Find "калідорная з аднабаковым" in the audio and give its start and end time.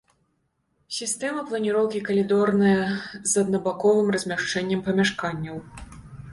2.09-4.07